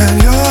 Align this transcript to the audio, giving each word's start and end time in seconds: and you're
and 0.00 0.22
you're 0.22 0.47